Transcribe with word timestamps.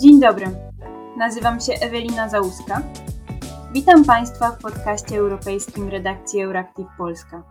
Dzień 0.00 0.20
dobry. 0.20 0.46
Nazywam 1.16 1.60
się 1.60 1.72
Ewelina 1.72 2.28
Załuska. 2.28 2.82
Witam 3.72 4.04
Państwa 4.04 4.50
w 4.50 4.62
podcaście 4.62 5.18
europejskim 5.18 5.88
redakcji 5.88 6.42
Euractiv 6.42 6.86
Polska. 6.98 7.42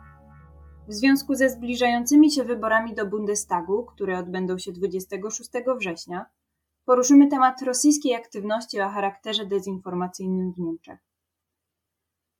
W 0.87 0.93
związku 0.93 1.35
ze 1.35 1.49
zbliżającymi 1.49 2.31
się 2.31 2.43
wyborami 2.43 2.95
do 2.95 3.05
Bundestagu, 3.05 3.85
które 3.85 4.19
odbędą 4.19 4.57
się 4.57 4.71
26 4.71 5.49
września, 5.77 6.25
poruszymy 6.85 7.27
temat 7.27 7.61
rosyjskiej 7.61 8.15
aktywności 8.15 8.81
o 8.81 8.89
charakterze 8.89 9.45
dezinformacyjnym 9.45 10.53
w 10.53 10.59
Niemczech. 10.59 10.99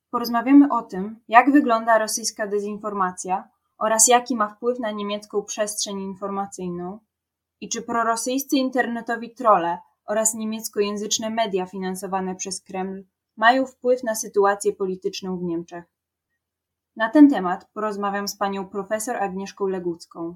Porozmawiamy 0.10 0.68
o 0.72 0.82
tym, 0.82 1.20
jak 1.28 1.52
wygląda 1.52 1.98
rosyjska 1.98 2.48
dezinformacja 2.48 3.50
oraz 3.78 4.08
jaki 4.08 4.36
ma 4.36 4.48
wpływ 4.48 4.80
na 4.80 4.92
niemiecką 4.92 5.44
przestrzeń 5.44 6.00
informacyjną 6.00 7.00
i 7.62 7.70
czy 7.70 7.82
prorosyjscy 7.82 8.56
internetowi 8.56 9.34
trolle 9.36 9.78
oraz 10.08 10.34
niemieckojęzyczne 10.34 11.30
media 11.30 11.66
finansowane 11.66 12.36
przez 12.36 12.62
Kreml 12.62 13.04
mają 13.38 13.66
wpływ 13.66 14.04
na 14.04 14.16
sytuację 14.16 14.74
polityczną 14.74 15.38
w 15.38 15.44
Niemczech. 15.44 15.84
Na 16.96 17.10
ten 17.10 17.30
temat 17.30 17.70
porozmawiam 17.74 18.28
z 18.28 18.38
panią 18.38 18.70
profesor 18.70 19.16
Agnieszką 19.16 19.68
Legucką, 19.68 20.36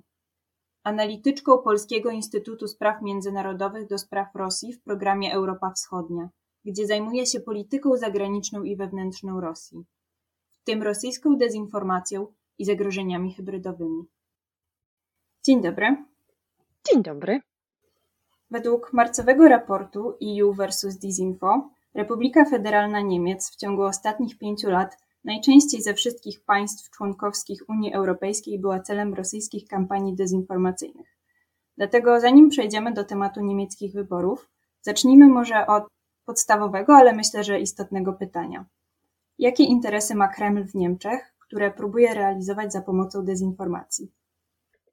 analityczką 0.84 1.58
Polskiego 1.58 2.10
Instytutu 2.10 2.68
Spraw 2.68 3.02
Międzynarodowych 3.02 3.88
do 3.88 3.98
spraw 3.98 4.36
Rosji 4.36 4.74
w 4.74 4.84
programie 4.84 5.34
Europa 5.34 5.72
Wschodnia, 5.72 6.30
gdzie 6.66 6.88
zajmuje 6.88 7.26
się 7.26 7.40
polityką 7.40 7.98
zagraniczną 7.98 8.64
i 8.64 8.76
wewnętrzną 8.76 9.42
Rosji, 9.42 9.86
w 10.52 10.64
tym 10.64 10.84
rosyjską 10.84 11.38
dezinformacją 11.38 12.28
i 12.58 12.66
zagrożeniami 12.66 13.34
hybrydowymi. 13.34 14.04
Dzień 15.44 15.62
dobry. 15.62 16.06
Dzień 16.92 17.04
dobry. 17.04 17.51
Według 18.52 18.94
marcowego 18.94 19.48
raportu 19.48 20.18
EU 20.40 20.54
vs 20.54 20.98
Disinfo, 20.98 21.70
Republika 21.94 22.46
Federalna 22.46 23.02
Niemiec 23.02 23.52
w 23.52 23.56
ciągu 23.56 23.84
ostatnich 23.84 24.38
pięciu 24.38 24.70
lat 24.70 24.98
najczęściej 25.24 25.82
ze 25.82 25.94
wszystkich 25.94 26.44
państw 26.44 26.90
członkowskich 26.90 27.70
Unii 27.70 27.94
Europejskiej 27.94 28.60
była 28.60 28.80
celem 28.80 29.14
rosyjskich 29.14 29.68
kampanii 29.68 30.16
dezinformacyjnych. 30.16 31.18
Dlatego 31.78 32.20
zanim 32.20 32.50
przejdziemy 32.50 32.94
do 32.94 33.04
tematu 33.04 33.42
niemieckich 33.42 33.94
wyborów, 33.94 34.50
zacznijmy 34.82 35.28
może 35.28 35.68
od 35.68 35.84
podstawowego, 36.26 36.96
ale 36.96 37.14
myślę, 37.14 37.44
że 37.44 37.60
istotnego 37.60 38.14
pytania. 38.14 38.66
Jakie 39.40 39.64
interesy 39.64 40.16
ma 40.16 40.28
Kreml 40.28 40.66
w 40.66 40.76
Niemczech, 40.76 41.34
które 41.40 41.72
próbuje 41.72 42.14
realizować 42.14 42.74
za 42.74 42.82
pomocą 42.82 43.26
dezinformacji? 43.26 44.12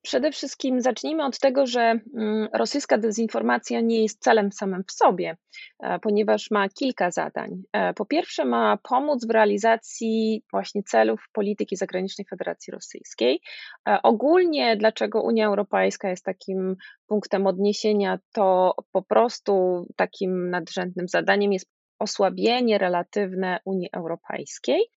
Przede 0.02 0.32
wszystkim 0.32 0.80
zacznijmy 0.80 1.24
od 1.24 1.38
tego, 1.38 1.66
że 1.66 1.80
mm, 1.80 2.48
rosyjska 2.54 2.98
dezinformacja 2.98 3.80
nie 3.80 4.02
jest 4.02 4.22
celem 4.22 4.52
samym 4.52 4.84
w 4.88 4.92
sobie, 4.92 5.36
e, 5.82 5.98
ponieważ 5.98 6.50
ma 6.50 6.68
kilka 6.68 7.10
zadań. 7.10 7.62
E, 7.72 7.94
po 7.94 8.06
pierwsze, 8.06 8.44
ma 8.44 8.78
pomóc 8.82 9.26
w 9.26 9.30
realizacji 9.30 10.42
właśnie 10.52 10.82
celów 10.82 11.28
polityki 11.32 11.76
zagranicznej 11.76 12.26
Federacji 12.30 12.70
Rosyjskiej. 12.70 13.40
E, 13.88 13.98
ogólnie, 14.02 14.76
dlaczego 14.76 15.22
Unia 15.22 15.46
Europejska 15.46 16.10
jest 16.10 16.24
takim 16.24 16.76
punktem 17.06 17.46
odniesienia, 17.46 18.18
to 18.32 18.74
po 18.92 19.02
prostu 19.02 19.86
takim 19.96 20.50
nadrzędnym 20.50 21.08
zadaniem 21.08 21.52
jest 21.52 21.70
osłabienie 21.98 22.78
relatywne 22.78 23.60
Unii 23.64 23.88
Europejskiej 23.92 24.90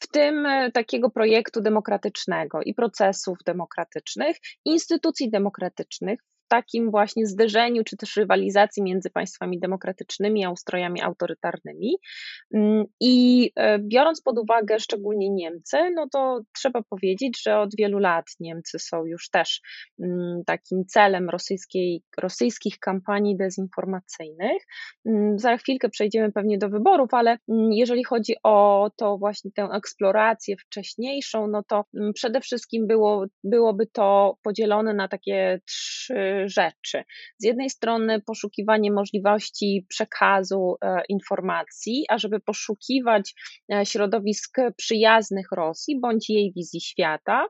w 0.00 0.08
tym 0.08 0.46
e, 0.46 0.72
takiego 0.72 1.10
projektu 1.10 1.60
demokratycznego 1.60 2.62
i 2.62 2.74
procesów 2.74 3.38
demokratycznych, 3.46 4.36
instytucji 4.64 5.30
demokratycznych, 5.30 6.20
takim 6.48 6.90
właśnie 6.90 7.26
zderzeniu 7.26 7.84
czy 7.84 7.96
też 7.96 8.16
rywalizacji 8.16 8.82
między 8.82 9.10
państwami 9.10 9.60
demokratycznymi 9.60 10.44
a 10.44 10.50
ustrojami 10.50 11.02
autorytarnymi. 11.02 11.96
Mm, 12.54 12.84
I 13.00 13.50
e, 13.56 13.78
biorąc 13.78 14.22
pod 14.22 14.38
uwagę 14.38 14.80
szczególnie 14.80 15.30
Niemcy, 15.30 15.76
no 15.94 16.08
to 16.12 16.40
trzeba 16.54 16.82
powiedzieć, 16.90 17.42
że 17.42 17.58
od 17.58 17.76
wielu 17.76 17.98
lat 17.98 18.24
Niemcy 18.40 18.78
są 18.78 19.04
już 19.06 19.30
też 19.30 19.60
mm, 20.02 20.42
takim 20.46 20.84
celem 20.84 21.30
rosyjskiej, 21.30 22.02
rosyjskich 22.18 22.78
kampanii 22.78 23.36
dezinformacyjnych. 23.36 24.62
Mm, 25.06 25.38
za 25.38 25.56
chwilkę 25.56 25.88
przejdziemy 25.88 26.32
pewnie 26.32 26.58
do 26.58 26.68
wyborów, 26.68 27.14
ale 27.14 27.38
jeżeli 27.70 28.04
chodzi 28.04 28.34
o 28.42 28.90
to 28.96 29.18
właśnie 29.18 29.50
tę 29.54 29.68
eksplorację 29.72 30.56
wcześniejszą, 30.56 31.48
no 31.48 31.62
to 31.68 31.84
przede 32.14 32.40
wszystkim 32.40 32.86
było, 32.86 33.26
byłoby 33.44 33.86
to 33.86 34.36
podzielone 34.42 34.94
na 34.94 35.08
takie 35.08 35.60
trzy 35.66 36.37
rzeczy. 36.46 37.04
Z 37.38 37.44
jednej 37.44 37.70
strony 37.70 38.20
poszukiwanie 38.20 38.92
możliwości 38.92 39.86
przekazu 39.88 40.76
e, 40.82 41.02
informacji, 41.08 42.04
a 42.08 42.18
żeby 42.18 42.40
poszukiwać 42.40 43.34
e, 43.72 43.86
środowisk 43.86 44.56
przyjaznych 44.76 45.52
Rosji 45.52 46.00
bądź 46.00 46.30
jej 46.30 46.52
wizji 46.52 46.80
świata, 46.80 47.46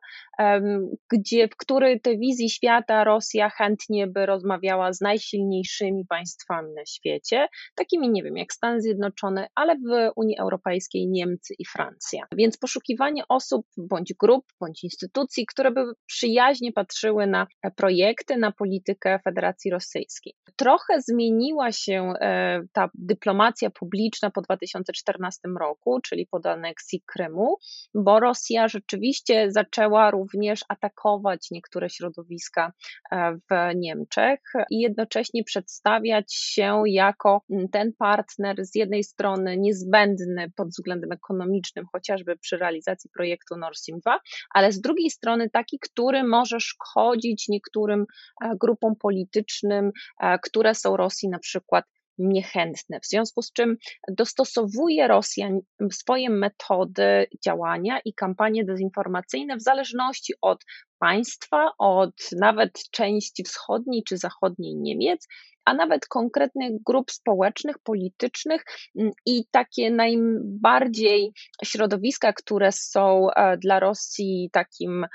gdzie, 1.12 1.49
w 1.49 1.56
której 1.56 2.00
tej 2.00 2.19
wizji 2.19 2.50
świata 2.50 3.04
Rosja 3.04 3.50
chętnie 3.50 4.06
by 4.06 4.26
rozmawiała 4.26 4.93
z 4.93 5.00
najsilniejszymi 5.00 6.06
państwami 6.06 6.75
na 6.75 6.87
świecie, 6.87 7.49
takimi 7.75 8.10
nie 8.10 8.22
wiem 8.22 8.37
jak 8.37 8.53
Stany 8.53 8.81
Zjednoczone, 8.81 9.49
ale 9.54 9.76
w 9.76 10.10
Unii 10.16 10.38
Europejskiej 10.38 11.09
Niemcy 11.09 11.54
i 11.59 11.65
Francja. 11.65 12.26
Więc 12.37 12.56
poszukiwanie 12.56 13.22
osób 13.28 13.66
bądź 13.76 14.15
grup, 14.15 14.44
bądź 14.60 14.84
instytucji, 14.84 15.47
które 15.47 15.71
by 15.71 15.84
przyjaźnie 16.06 16.72
patrzyły 16.72 17.26
na 17.26 17.47
projekty, 17.76 18.37
na 18.37 18.53
politykę, 18.53 19.19
Federacji 19.25 19.70
Rosyjskiej. 19.70 20.34
Trochę 20.56 21.00
zmieniła 21.00 21.72
się 21.72 22.12
e, 22.20 22.60
ta 22.72 22.91
dyplomacja 22.94 23.70
publiczna 23.70 24.31
po 24.31 24.41
2014 24.41 25.41
roku, 25.60 26.00
czyli 26.00 26.26
po 26.26 26.41
aneksji 26.50 27.03
Krymu, 27.06 27.56
bo 27.94 28.20
Rosja 28.20 28.69
rzeczywiście 28.69 29.50
zaczęła 29.50 30.10
również 30.10 30.28
atakować 30.69 31.50
niektóre 31.50 31.91
środowiska 31.91 32.72
e, 33.11 33.33
w 33.33 33.77
Niemczech 33.77 34.41
i 34.71 34.81
jednocześnie 34.81 35.44
przedstawiać 35.44 36.34
się 36.34 36.83
jako 36.87 37.43
ten 37.72 37.93
partner 37.93 38.67
z 38.67 38.75
jednej 38.75 39.05
strony 39.05 39.56
niezbędny 39.56 40.50
pod 40.56 40.69
względem 40.69 41.12
ekonomicznym, 41.12 41.87
chociażby 41.93 42.37
przy 42.37 42.56
realizacji 42.56 43.11
projektu 43.11 43.56
Nord 43.56 43.77
Stream 43.77 44.00
2, 44.00 44.21
ale 44.55 44.72
z 44.72 44.81
drugiej 44.81 45.11
strony 45.11 45.50
taki, 45.50 45.78
który 45.78 46.25
może 46.25 46.61
szkodzić 46.61 47.49
niektórym 47.49 48.06
e, 48.43 48.56
grupom 48.61 48.97
politycznym, 48.97 49.93
e, 50.21 50.38
które 50.38 50.75
są 50.75 50.97
Rosji 50.97 51.28
na 51.28 51.38
przykład 51.38 51.84
niechętne. 52.19 53.01
W 53.01 53.06
związku 53.06 53.43
z 53.43 53.53
czym 53.53 53.77
dostosowuje 54.09 55.09
Rosja 55.09 55.49
swoje 55.93 56.31
metody 56.31 57.27
działania 57.45 58.01
i 58.05 58.15
kampanie 58.15 58.65
dezinformacyjne 58.65 59.56
w 59.56 59.62
zależności 59.62 60.34
od 60.41 60.65
państwa, 60.99 61.71
od 61.79 62.15
nawet 62.41 62.73
części 62.91 63.45
wschodniej 63.45 64.03
czy 64.09 64.17
zachodniej 64.17 64.77
Niemiec, 64.77 65.29
a 65.69 65.75
nawet 65.75 66.06
konkretnych 66.06 66.83
grup 66.87 67.11
społecznych, 67.11 67.79
politycznych 67.79 68.65
mm, 68.99 69.12
i 69.27 69.45
takie 69.51 69.91
najbardziej 69.91 71.33
środowiska, 71.65 72.33
które 72.33 72.73
są 72.73 73.31
e, 73.31 73.56
dla 73.56 73.81
Rosji 73.81 74.51
takim 74.53 75.06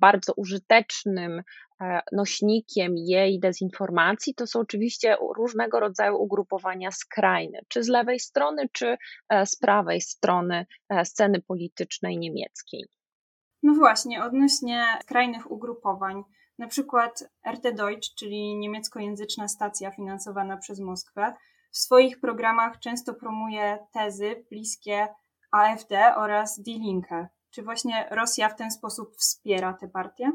bardzo 0.00 0.32
użytecznym 0.36 1.42
E, 1.80 2.00
nośnikiem 2.12 2.96
jej 2.96 3.40
dezinformacji, 3.40 4.34
to 4.34 4.46
są 4.46 4.60
oczywiście 4.60 5.16
różnego 5.36 5.80
rodzaju 5.80 6.16
ugrupowania 6.16 6.90
skrajne, 6.90 7.58
czy 7.68 7.82
z 7.82 7.88
lewej 7.88 8.20
strony, 8.20 8.68
czy 8.72 8.96
e, 9.28 9.46
z 9.46 9.56
prawej 9.56 10.00
strony 10.00 10.66
e, 10.88 11.04
sceny 11.04 11.42
politycznej 11.42 12.18
niemieckiej. 12.18 12.84
No 13.62 13.74
właśnie, 13.74 14.24
odnośnie 14.24 14.84
skrajnych 15.02 15.50
ugrupowań, 15.50 16.22
na 16.58 16.66
przykład 16.66 17.24
RT 17.52 17.74
Deutsch, 17.74 18.14
czyli 18.18 18.56
niemieckojęzyczna 18.56 19.48
stacja 19.48 19.90
finansowana 19.90 20.56
przez 20.56 20.80
Moskwę, 20.80 21.34
w 21.70 21.78
swoich 21.78 22.20
programach 22.20 22.78
często 22.78 23.14
promuje 23.14 23.78
tezy 23.92 24.44
bliskie 24.50 25.08
AfD 25.50 26.16
oraz 26.16 26.60
Die 26.60 26.78
Linke. 26.78 27.28
Czy 27.50 27.62
właśnie 27.62 28.08
Rosja 28.10 28.48
w 28.48 28.56
ten 28.56 28.70
sposób 28.70 29.16
wspiera 29.16 29.72
te 29.72 29.88
partie? 29.88 30.32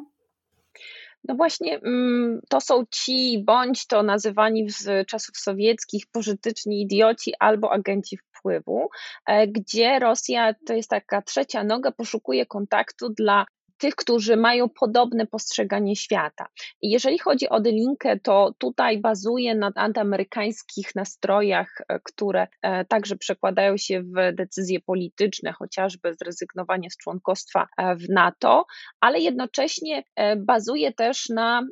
No 1.23 1.35
właśnie, 1.35 1.79
mm, 1.79 2.41
to 2.49 2.61
są 2.61 2.83
ci, 2.91 3.43
bądź 3.45 3.87
to 3.87 4.03
nazywani 4.03 4.69
z 4.69 5.07
czasów 5.07 5.37
sowieckich 5.37 6.05
pożytyczni 6.11 6.81
idioci 6.81 7.33
albo 7.39 7.71
agenci 7.71 8.17
wpływu, 8.17 8.89
e, 9.25 9.47
gdzie 9.47 9.99
Rosja 9.99 10.53
to 10.67 10.73
jest 10.73 10.89
taka 10.89 11.21
trzecia 11.21 11.63
noga, 11.63 11.91
poszukuje 11.91 12.45
kontaktu 12.45 13.09
dla 13.09 13.45
tych, 13.81 13.95
którzy 13.95 14.37
mają 14.37 14.69
podobne 14.69 15.27
postrzeganie 15.27 15.95
świata. 15.95 16.47
Jeżeli 16.81 17.19
chodzi 17.19 17.49
o 17.49 17.59
Delinkę, 17.59 18.19
to 18.19 18.53
tutaj 18.57 18.99
bazuje 18.99 19.55
na 19.55 19.71
antyamerykańskich 19.75 20.95
nastrojach, 20.95 21.77
które 22.03 22.47
także 22.87 23.15
przekładają 23.15 23.77
się 23.77 24.01
w 24.01 24.35
decyzje 24.35 24.79
polityczne, 24.79 25.51
chociażby 25.51 26.13
zrezygnowanie 26.13 26.89
z 26.89 26.97
członkostwa 26.97 27.67
w 27.77 28.09
NATO, 28.09 28.65
ale 28.99 29.19
jednocześnie 29.19 30.03
bazuje 30.37 30.93
też 30.93 31.29
na 31.29 31.63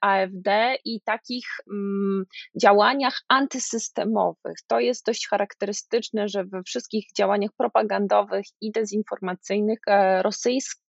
AfD 0.00 0.76
i 0.84 1.00
takich 1.00 1.46
mm, 1.70 2.24
działaniach 2.60 3.20
antysystemowych. 3.28 4.56
To 4.66 4.80
jest 4.80 5.06
dość 5.06 5.28
charakterystyczne, 5.28 6.28
że 6.28 6.44
we 6.44 6.62
wszystkich 6.62 7.04
działaniach 7.16 7.50
propagandowych 7.56 8.44
i 8.60 8.72
dezinformacyjnych 8.72 9.78
e, 9.86 10.22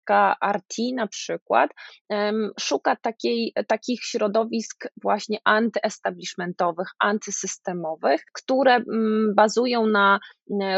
rosyjska 0.09 0.37
RT 0.53 0.95
na 0.95 1.07
przykład 1.07 1.71
szuka 2.61 2.97
takiej, 2.97 3.53
takich 3.67 4.01
środowisk 4.05 4.85
właśnie 5.03 5.39
antyestablishmentowych, 5.45 6.89
antysystemowych, 6.99 8.23
które 8.33 8.75
mm, 8.75 9.35
bazują 9.35 9.87
na 9.87 10.19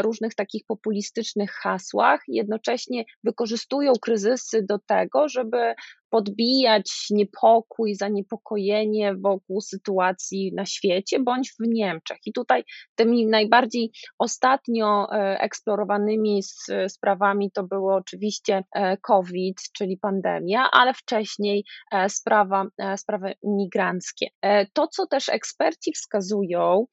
różnych 0.01 0.35
takich 0.35 0.61
populistycznych 0.67 1.51
hasłach, 1.51 2.21
jednocześnie 2.27 3.03
wykorzystują 3.23 3.93
kryzysy 4.01 4.65
do 4.69 4.79
tego, 4.79 5.29
żeby 5.29 5.75
podbijać 6.11 6.91
niepokój, 7.09 7.95
zaniepokojenie 7.95 9.15
wokół 9.15 9.61
sytuacji 9.61 10.53
na 10.55 10.65
świecie 10.65 11.19
bądź 11.19 11.51
w 11.51 11.67
Niemczech. 11.67 12.17
I 12.25 12.33
tutaj 12.33 12.63
tymi 12.95 13.27
najbardziej 13.27 13.91
ostatnio 14.19 15.07
e, 15.11 15.39
eksplorowanymi 15.39 16.41
sprawami 16.87 17.51
to 17.51 17.63
było 17.63 17.95
oczywiście 17.95 18.63
e, 18.75 18.97
COVID, 18.97 19.57
czyli 19.73 19.97
pandemia, 19.97 20.69
ale 20.71 20.93
wcześniej 20.93 21.63
e, 21.91 22.09
sprawa, 22.09 22.65
sprawy 22.97 23.33
migranckie. 23.43 24.27
To, 24.73 24.87
co 24.87 25.07
też 25.07 25.29
eksperci 25.29 25.91
wskazują, 25.93 26.85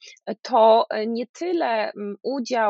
to 0.42 0.86
nie 1.06 1.26
tyle 1.26 1.92
udział 2.22 2.67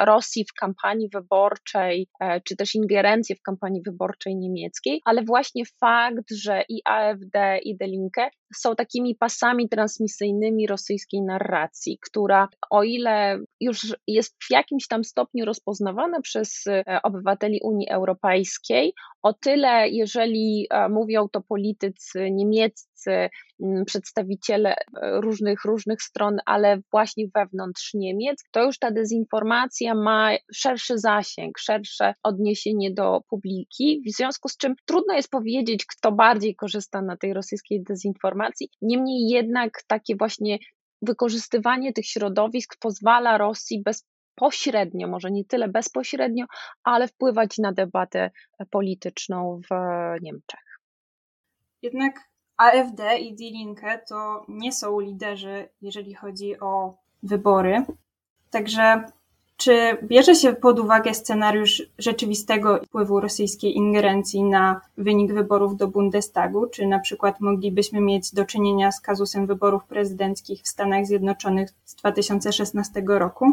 Rosji 0.00 0.44
w 0.44 0.60
kampanii 0.60 1.08
wyborczej, 1.14 2.08
czy 2.44 2.56
też 2.56 2.74
ingerencję 2.74 3.36
w 3.36 3.42
kampanii 3.42 3.82
wyborczej 3.82 4.36
niemieckiej, 4.36 5.00
ale 5.04 5.22
właśnie 5.22 5.62
fakt, 5.80 6.30
że 6.30 6.64
i 6.68 6.80
AfD, 6.84 7.58
i 7.62 7.76
Delinke 7.76 8.30
są 8.54 8.74
takimi 8.74 9.14
pasami 9.14 9.68
transmisyjnymi 9.68 10.66
rosyjskiej 10.66 11.22
narracji, 11.22 11.98
która 12.10 12.48
o 12.70 12.82
ile 12.82 13.38
już 13.60 13.96
jest 14.06 14.36
w 14.42 14.50
jakimś 14.50 14.86
tam 14.88 15.04
stopniu 15.04 15.44
rozpoznawana 15.44 16.20
przez 16.20 16.66
e, 16.66 16.84
obywateli 17.02 17.60
Unii 17.62 17.88
Europejskiej, 17.88 18.92
o 19.22 19.32
tyle 19.32 19.88
jeżeli 19.88 20.66
e, 20.70 20.88
mówią 20.88 21.28
to 21.32 21.40
politycy 21.40 22.30
niemieccy, 22.30 22.88
przedstawiciele 23.86 24.74
e, 24.74 25.20
różnych, 25.20 25.64
różnych 25.64 26.02
stron, 26.02 26.36
ale 26.46 26.78
właśnie 26.90 27.24
wewnątrz 27.34 27.94
Niemiec, 27.94 28.44
to 28.50 28.64
już 28.64 28.78
ta 28.78 28.90
dezinformacja 28.90 29.94
ma 29.94 30.30
szerszy 30.54 30.98
zasięg, 30.98 31.58
szersze 31.58 32.14
odniesienie 32.22 32.94
do 32.94 33.20
publiki, 33.30 34.02
w 34.06 34.16
związku 34.16 34.48
z 34.48 34.56
czym 34.56 34.74
trudno 34.84 35.14
jest 35.14 35.30
powiedzieć, 35.30 35.86
kto 35.86 36.12
bardziej 36.12 36.56
korzysta 36.56 37.02
na 37.02 37.16
tej 37.16 37.32
rosyjskiej 37.34 37.82
dezinformacji. 37.82 38.68
Niemniej 38.82 39.28
jednak 39.28 39.82
takie 39.86 40.16
właśnie 40.16 40.58
wykorzystywanie 41.02 41.92
tych 41.92 42.06
środowisk 42.06 42.76
pozwala 42.80 43.38
Rosji 43.38 43.82
bezpośrednio, 43.82 45.08
może 45.08 45.30
nie 45.30 45.44
tyle 45.44 45.68
bezpośrednio, 45.68 46.46
ale 46.84 47.08
wpływać 47.08 47.58
na 47.58 47.72
debatę 47.72 48.30
polityczną 48.70 49.60
w 49.70 49.74
Niemczech. 50.22 50.80
Jednak 51.82 52.20
AfD 52.58 53.18
i 53.18 53.34
Die 53.34 53.50
Linke 53.50 53.98
to 54.08 54.44
nie 54.48 54.72
są 54.72 55.00
liderzy, 55.00 55.68
jeżeli 55.82 56.14
chodzi 56.14 56.60
o 56.60 56.94
wybory. 57.22 57.84
Także 58.50 59.04
czy 59.58 59.96
bierze 60.02 60.34
się 60.34 60.52
pod 60.52 60.78
uwagę 60.78 61.14
scenariusz 61.14 61.82
rzeczywistego 61.98 62.80
wpływu 62.84 63.20
rosyjskiej 63.20 63.76
ingerencji 63.76 64.42
na 64.42 64.80
wynik 64.98 65.32
wyborów 65.34 65.76
do 65.76 65.88
Bundestagu? 65.88 66.66
Czy 66.66 66.86
na 66.86 66.98
przykład 66.98 67.40
moglibyśmy 67.40 68.00
mieć 68.00 68.34
do 68.34 68.44
czynienia 68.44 68.92
z 68.92 69.00
kazusem 69.00 69.46
wyborów 69.46 69.84
prezydenckich 69.84 70.62
w 70.62 70.68
Stanach 70.68 71.06
Zjednoczonych 71.06 71.70
z 71.84 71.94
2016 71.94 73.02
roku? 73.06 73.46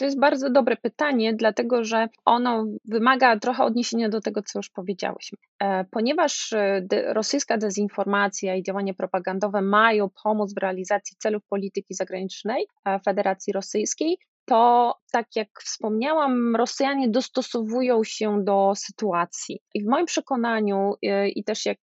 To 0.00 0.04
jest 0.04 0.20
bardzo 0.20 0.50
dobre 0.50 0.76
pytanie, 0.76 1.34
dlatego 1.34 1.84
że 1.84 2.08
ono 2.24 2.66
wymaga 2.84 3.38
trochę 3.38 3.64
odniesienia 3.64 4.08
do 4.08 4.20
tego, 4.20 4.42
co 4.42 4.58
już 4.58 4.70
powiedziałyśmy. 4.70 5.38
E, 5.62 5.84
ponieważ 5.90 6.52
e, 6.52 6.86
rosyjska 7.12 7.58
dezinformacja 7.58 8.56
i 8.56 8.62
działania 8.62 8.94
propagandowe 8.94 9.62
mają 9.62 10.08
pomóc 10.24 10.54
w 10.54 10.58
realizacji 10.58 11.16
celów 11.18 11.42
polityki 11.48 11.94
zagranicznej 11.94 12.66
e, 12.84 13.00
Federacji 13.00 13.52
Rosyjskiej, 13.52 14.18
to 14.50 14.94
tak 15.12 15.26
jak 15.36 15.48
wspomniałam, 15.64 16.56
Rosjanie 16.56 17.08
dostosowują 17.08 18.04
się 18.04 18.44
do 18.44 18.72
sytuacji. 18.76 19.60
I 19.74 19.84
w 19.84 19.86
moim 19.86 20.06
przekonaniu, 20.06 20.94
y, 21.04 21.28
i 21.28 21.44
też 21.44 21.66
jak 21.66 21.78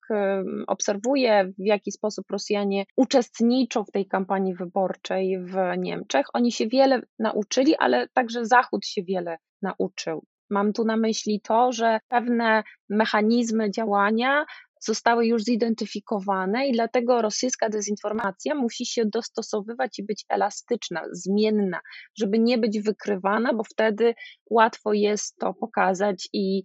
obserwuję, 0.67 1.51
w 1.57 1.65
jaki 1.65 1.91
sposób 1.91 2.25
Rosjanie 2.31 2.85
uczestniczą 2.97 3.83
w 3.83 3.91
tej 3.91 4.07
kampanii 4.07 4.55
wyborczej 4.55 5.39
w 5.39 5.55
Niemczech, 5.77 6.25
oni 6.33 6.51
się 6.51 6.67
wiele 6.67 7.01
nauczyli, 7.19 7.75
ale 7.75 8.07
także 8.07 8.45
Zachód 8.45 8.85
się 8.85 9.03
wiele 9.03 9.37
nauczył. 9.61 10.25
Mam 10.49 10.73
tu 10.73 10.85
na 10.85 10.97
myśli 10.97 11.41
to, 11.41 11.71
że 11.71 11.99
pewne 12.07 12.63
mechanizmy 12.89 13.71
działania 13.71 14.45
zostały 14.85 15.25
już 15.25 15.43
zidentyfikowane 15.43 16.67
i 16.67 16.71
dlatego 16.71 17.21
rosyjska 17.21 17.69
dezinformacja 17.69 18.55
musi 18.55 18.85
się 18.85 19.05
dostosowywać 19.05 19.99
i 19.99 20.03
być 20.03 20.25
elastyczna, 20.29 21.01
zmienna, 21.11 21.79
żeby 22.17 22.39
nie 22.39 22.57
być 22.57 22.79
wykrywana, 22.79 23.53
bo 23.53 23.63
wtedy 23.63 24.13
łatwo 24.49 24.93
jest 24.93 25.37
to 25.37 25.53
pokazać 25.53 26.29
i 26.33 26.63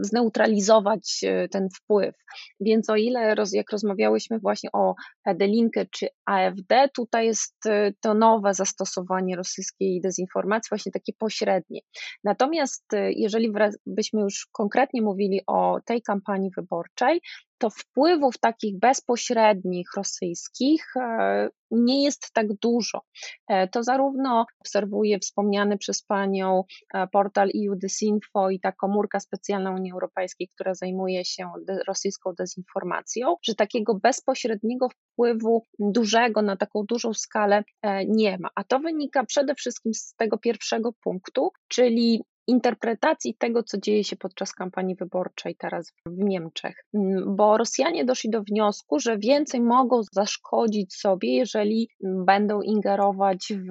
zneutralizować 0.00 1.20
e, 1.24 1.48
ten 1.48 1.68
wpływ. 1.76 2.14
Więc 2.60 2.90
o 2.90 2.96
ile, 2.96 3.34
jak 3.52 3.72
rozmawiałyśmy 3.72 4.38
właśnie 4.38 4.70
o 4.72 4.94
Delinkę 5.34 5.86
czy 5.86 6.08
AfD, 6.26 6.88
tutaj 6.94 7.26
jest 7.26 7.66
e, 7.66 7.92
to 8.00 8.14
nowe 8.14 8.54
zastosowanie 8.54 9.36
rosyjskiej 9.36 10.00
dezinformacji, 10.00 10.68
właśnie 10.70 10.92
takie 10.92 11.12
pośrednie. 11.18 11.80
Natomiast 12.24 12.84
jeżeli 13.10 13.52
byśmy 13.86 14.20
już 14.20 14.48
konkretnie 14.52 15.02
mówili 15.02 15.40
o 15.46 15.80
tej 15.84 16.02
kampanii 16.02 16.50
wyborczej, 16.56 17.20
to 17.58 17.70
wpływów 17.70 18.38
takich 18.38 18.78
bezpośrednich 18.78 19.88
rosyjskich 19.96 20.96
e, 20.96 21.48
nie 21.70 22.04
jest 22.04 22.32
tak 22.32 22.52
dużo. 22.52 23.00
E, 23.48 23.68
to 23.68 23.82
zarówno 23.82 24.46
obserwuje 24.60 25.18
wspomniany 25.18 25.78
przez 25.78 26.02
Panią 26.02 26.64
e, 26.94 27.06
portal 27.06 27.48
EU 27.48 27.76
Disinfo 27.76 28.50
i 28.50 28.60
ta 28.60 28.72
komórka 28.72 29.20
specjalna 29.20 29.70
Unii 29.70 29.92
Europejskiej, 29.92 30.48
która 30.48 30.74
zajmuje 30.74 31.24
się 31.24 31.50
rosyjską 31.88 32.32
dezinformacją, 32.38 33.36
że 33.42 33.54
takiego 33.54 33.94
bezpośredniego 33.94 34.88
wpływu 34.88 35.66
dużego 35.78 36.42
na 36.42 36.56
taką 36.56 36.84
dużą 36.88 37.14
skalę 37.14 37.64
nie 38.06 38.38
ma. 38.38 38.48
A 38.54 38.64
to 38.64 38.78
wynika 38.78 39.24
przede 39.24 39.54
wszystkim 39.54 39.94
z 39.94 40.14
tego 40.14 40.38
pierwszego 40.38 40.92
punktu, 41.04 41.50
czyli 41.68 42.24
interpretacji 42.48 43.34
tego, 43.34 43.62
co 43.62 43.78
dzieje 43.78 44.04
się 44.04 44.16
podczas 44.16 44.52
kampanii 44.52 44.96
wyborczej 44.96 45.56
teraz 45.56 45.92
w 46.06 46.18
Niemczech, 46.18 46.84
mm, 46.94 47.36
bo 47.36 47.58
Rosjanie 47.58 48.04
doszli 48.04 48.30
do 48.30 48.42
wniosku, 48.42 48.98
że 48.98 49.18
więcej 49.18 49.60
mogą 49.60 50.00
zaszkodzić 50.12 50.94
sobie, 50.94 51.36
jeżeli 51.36 51.88
będą 52.00 52.60
ingerować 52.60 53.52
w 53.52 53.68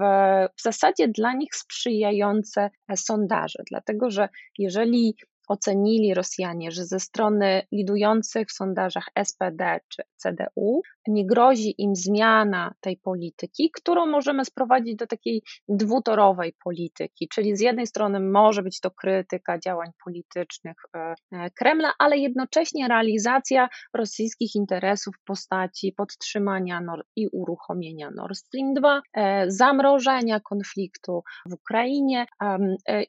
w 0.57 0.61
zasadzie 0.61 1.07
dla 1.07 1.33
nich 1.33 1.55
sprzyjające 1.55 2.69
sondaże, 2.95 3.63
dlatego 3.69 4.09
że 4.09 4.29
jeżeli 4.57 5.15
ocenili 5.47 6.13
Rosjanie, 6.13 6.71
że 6.71 6.85
ze 6.85 6.99
strony 6.99 7.61
lidujących 7.71 8.47
w 8.47 8.51
sondażach 8.51 9.05
SPD 9.23 9.79
czy 9.89 10.03
CDU 10.15 10.81
nie 11.07 11.25
grozi 11.25 11.75
im 11.77 11.95
zmiana 11.95 12.73
tej 12.81 12.97
polityki, 12.97 13.71
którą 13.73 14.05
możemy 14.05 14.45
sprowadzić 14.45 14.95
do 14.95 15.07
takiej 15.07 15.41
dwutorowej 15.69 16.53
polityki, 16.63 17.27
czyli 17.27 17.57
z 17.57 17.59
jednej 17.59 17.87
strony 17.87 18.19
może 18.19 18.63
być 18.63 18.79
to 18.79 18.91
krytyka 18.91 19.59
działań 19.59 19.91
politycznych 20.03 20.75
e, 20.95 21.13
e, 21.31 21.49
Kremla, 21.51 21.93
ale 21.99 22.17
jednocześnie 22.17 22.87
realizacja 22.87 23.69
rosyjskich 23.93 24.55
interesów 24.55 25.15
w 25.15 25.23
postaci 25.23 25.93
podtrzymania 25.97 26.81
i 27.15 27.27
uruchomienia 27.31 28.11
Nord 28.11 28.37
Stream 28.37 28.73
2, 28.73 29.01
e, 29.13 29.51
zamrożenia 29.51 30.39
konfliktu 30.39 31.23
w 31.45 31.53
Ukrainie 31.53 32.25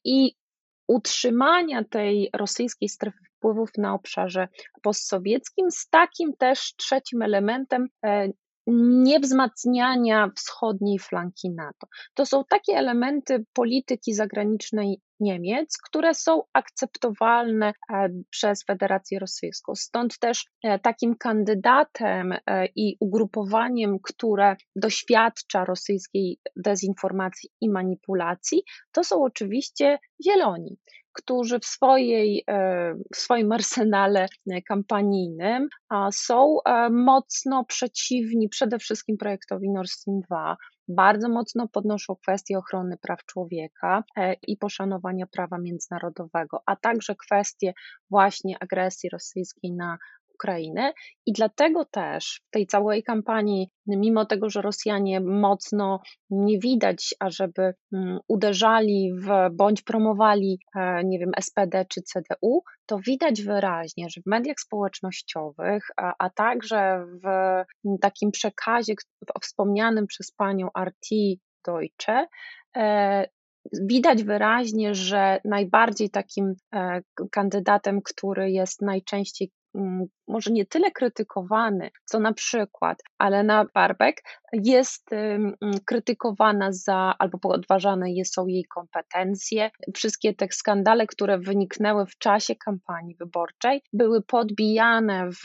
i 0.05 0.35
utrzymania 0.89 1.85
tej 1.85 2.31
rosyjskiej 2.35 2.89
strefy 2.89 3.19
wpływów 3.37 3.71
na 3.79 3.95
obszarze 3.95 4.49
postsowieckim, 4.83 5.71
z 5.71 5.89
takim 5.89 6.33
też 6.39 6.75
trzecim 6.77 7.23
elementem 7.23 7.87
e, 8.05 8.29
niewzmacniania 9.03 10.31
wschodniej 10.37 10.99
flanki 10.99 11.51
NATO. 11.51 11.87
To 12.15 12.27
są 12.27 12.45
takie 12.51 12.73
elementy 12.73 13.45
polityki 13.53 14.15
zagranicznej 14.15 15.01
Niemiec, 15.21 15.79
które 15.89 16.15
są 16.15 16.43
akceptowalne 16.53 17.73
e, 17.93 18.09
przez 18.31 18.65
Federację 18.65 19.19
Rosyjską. 19.19 19.75
Stąd 19.75 20.19
też 20.19 20.47
e, 20.63 20.79
takim 20.79 21.17
kandydatem 21.17 22.35
i 22.77 22.97
ugrupowaniem, 23.01 23.99
które 24.03 24.57
doświadcza 24.77 25.65
rosyjskiej 25.65 26.39
dezinformacji 26.57 27.51
i 27.61 27.71
manipulacji, 27.71 28.63
to 28.93 29.05
są 29.05 29.25
oczywiście 29.25 29.99
zieloni 30.25 30.79
którzy 31.19 31.59
w, 31.59 31.65
swojej, 31.65 32.45
e, 32.51 32.95
w 33.15 33.17
swoim 33.17 33.53
arsenale 33.53 34.27
kampanijnym 34.69 35.69
są 36.13 36.57
e, 36.65 36.91
mocno 36.91 37.65
przeciwni 37.65 38.49
przede 38.49 38.79
wszystkim 38.79 39.17
projektowi 39.17 39.71
Nord 39.71 39.91
Stream 39.91 40.21
2, 40.21 40.57
bardzo 40.89 41.29
mocno 41.29 41.69
podnoszą 41.69 42.17
kwestie 42.17 42.59
ochrony 42.59 42.97
praw 42.97 43.25
człowieka 43.25 44.05
e, 44.17 44.33
i 44.33 44.57
poszanowania 44.57 45.27
prawa 45.27 45.59
międzynarodowego, 45.59 46.63
a 46.67 46.77
także 46.77 47.15
kwestie 47.15 47.73
właśnie 48.11 48.57
agresji 48.61 49.11
rosyjskiej 49.11 49.73
na 49.73 49.99
I 51.27 51.33
dlatego 51.33 51.85
też 51.85 52.41
w 52.49 52.51
tej 52.51 52.67
całej 52.67 53.03
kampanii, 53.03 53.69
mimo 53.87 54.25
tego, 54.25 54.51
że 54.51 54.63
Rosjanie 54.63 55.21
mocno 55.21 56.01
nie 56.31 56.59
widać, 56.59 57.15
ażeby 57.21 57.75
mm, 57.93 58.19
uderzali 58.29 59.13
w 59.15 59.29
bądź 59.53 59.83
promowali, 59.83 60.59
e, 60.77 61.05
nie 61.05 61.19
wiem, 61.19 61.31
SPD 61.41 61.85
czy 61.85 62.03
CDU, 62.03 62.63
to 62.87 62.99
widać 62.99 63.43
wyraźnie, 63.43 64.07
że 64.11 64.21
w 64.21 64.27
mediach 64.27 64.61
społecznościowych, 64.61 65.87
a, 65.97 66.15
a 66.19 66.31
także 66.31 67.07
w 67.25 67.29
takim 68.01 68.31
przekazie 68.31 68.95
wspomnianym 69.43 70.07
przez 70.07 70.33
panią 70.33 70.69
RT 70.79 71.09
Deutsche, 71.67 72.27
e, 72.77 73.29
widać 73.83 74.23
wyraźnie, 74.23 74.95
że 74.95 75.41
najbardziej 75.45 76.11
takim 76.11 76.55
e, 76.75 77.01
kandydatem, 77.31 78.01
który 78.03 78.51
jest 78.51 78.83
najczęściej 78.83 79.51
Mm, 79.75 80.07
może 80.29 80.51
nie 80.53 80.67
tyle 80.67 80.91
krytykowany, 80.91 81.91
co 82.05 82.21
na 82.21 82.33
przykład 82.33 83.03
Alena 83.19 83.67
Barbek 83.75 84.23
jest 84.53 85.11
krytykowana 85.85 86.73
za, 86.73 87.15
albo 87.19 87.39
podważane 87.39 88.11
są 88.25 88.47
jej 88.47 88.65
kompetencje. 88.65 89.71
Wszystkie 89.95 90.35
te 90.35 90.47
skandale, 90.51 91.07
które 91.07 91.39
wyniknęły 91.39 92.07
w 92.07 92.19
czasie 92.19 92.57
kampanii 92.57 93.17
wyborczej, 93.17 93.83
były 93.93 94.23
podbijane 94.23 95.31
w 95.31 95.43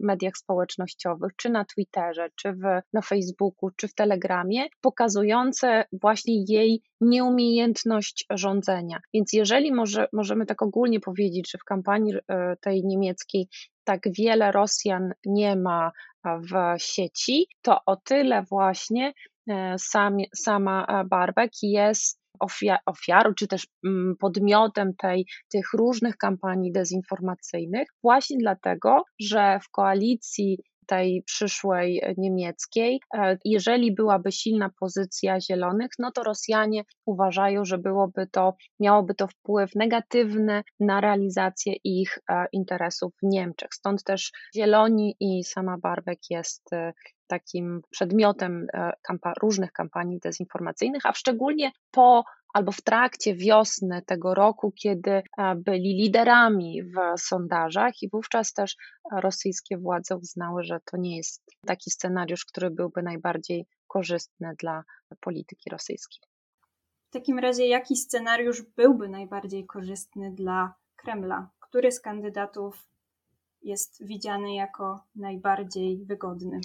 mediach 0.00 0.36
społecznościowych, 0.36 1.32
czy 1.36 1.50
na 1.50 1.64
Twitterze, 1.64 2.28
czy 2.36 2.52
w, 2.52 2.62
na 2.92 3.02
Facebooku, 3.02 3.70
czy 3.76 3.88
w 3.88 3.94
Telegramie, 3.94 4.66
pokazujące 4.80 5.84
właśnie 5.92 6.44
jej 6.48 6.82
nieumiejętność 7.00 8.26
rządzenia. 8.30 9.00
Więc 9.14 9.32
jeżeli 9.32 9.72
może, 9.72 10.08
możemy 10.12 10.46
tak 10.46 10.62
ogólnie 10.62 11.00
powiedzieć, 11.00 11.50
że 11.50 11.58
w 11.58 11.64
kampanii 11.64 12.14
e, 12.28 12.56
tej 12.56 12.84
niemieckiej 12.84 13.48
tak 13.84 14.00
wiele 14.18 14.52
Rosjan 14.52 15.12
nie 15.26 15.56
ma 15.56 15.92
w 16.24 16.74
sieci, 16.78 17.46
to 17.62 17.78
o 17.86 17.96
tyle 17.96 18.42
właśnie 18.50 19.12
e, 19.50 19.74
sam, 19.78 20.16
sama 20.34 20.84
e, 20.84 21.04
Barbek 21.04 21.50
jest 21.62 22.20
ofiarą, 22.86 23.34
czy 23.34 23.48
też 23.48 23.66
mm, 23.84 24.16
podmiotem 24.20 24.94
tej, 24.94 25.26
tych 25.52 25.72
różnych 25.74 26.16
kampanii 26.16 26.72
dezinformacyjnych, 26.72 27.88
właśnie 28.02 28.36
dlatego, 28.40 29.04
że 29.20 29.60
w 29.62 29.70
koalicji 29.70 30.58
tej 30.90 31.22
przyszłej 31.22 32.02
niemieckiej, 32.18 33.00
e, 33.14 33.38
jeżeli 33.44 33.94
byłaby 33.94 34.32
silna 34.32 34.70
pozycja 34.80 35.40
zielonych, 35.40 35.90
no 35.98 36.12
to 36.12 36.22
Rosjanie 36.22 36.84
uważają, 37.06 37.64
że 37.64 37.78
byłoby 37.78 38.26
to, 38.26 38.54
miałoby 38.80 39.14
to 39.14 39.26
wpływ 39.26 39.74
negatywny 39.74 40.62
na 40.80 41.00
realizację 41.00 41.74
ich 41.84 42.18
e, 42.30 42.46
interesów 42.52 43.12
w 43.22 43.26
Niemczech. 43.26 43.68
Stąd 43.74 44.04
też 44.04 44.32
zieloni 44.56 45.16
i 45.20 45.44
sama 45.44 45.78
Barbek 45.78 46.18
jest 46.30 46.72
e, 46.72 46.92
takim 47.26 47.80
przedmiotem 47.90 48.66
kampa 49.02 49.32
różnych 49.42 49.72
kampanii 49.72 50.18
dezinformacyjnych, 50.18 51.06
a 51.06 51.12
szczególnie 51.12 51.72
po 51.90 52.24
albo 52.52 52.72
w 52.72 52.82
trakcie 52.82 53.34
wiosny 53.34 54.02
tego 54.06 54.34
roku, 54.34 54.72
kiedy 54.72 55.10
e, 55.10 55.22
byli 55.56 56.02
liderami 56.02 56.82
w 56.82 57.20
sondażach, 57.20 58.02
i 58.02 58.08
wówczas 58.08 58.52
też 58.52 58.76
rosyjskie 59.12 59.78
władze 59.78 60.16
uznały, 60.16 60.64
że 60.64 60.80
to 60.90 60.96
nie 60.96 61.16
jest 61.16 61.42
taki 61.66 61.90
scenariusz, 61.90 62.44
który 62.44 62.70
byłby 62.70 63.02
najbardziej 63.02 63.66
korzystny 63.86 64.54
dla 64.58 64.84
polityki 65.20 65.70
rosyjskiej. 65.70 66.20
W 67.08 67.12
takim 67.12 67.38
razie, 67.38 67.66
jaki 67.66 67.96
scenariusz 67.96 68.62
byłby 68.62 69.08
najbardziej 69.08 69.66
korzystny 69.66 70.30
dla 70.30 70.74
Kremla? 70.96 71.50
Który 71.60 71.92
z 71.92 72.00
kandydatów 72.00 72.86
jest 73.62 74.06
widziany 74.06 74.54
jako 74.54 75.04
najbardziej 75.14 76.04
wygodny? 76.04 76.60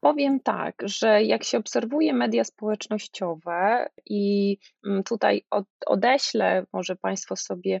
Powiem 0.00 0.40
tak, 0.40 0.74
że 0.84 1.22
jak 1.22 1.44
się 1.44 1.58
obserwuje 1.58 2.14
media 2.14 2.44
społecznościowe 2.44 3.88
i 4.06 4.56
mm, 4.86 5.02
tutaj 5.02 5.44
odeślę, 5.86 6.66
może 6.72 6.96
Państwo 6.96 7.36
sobie 7.36 7.80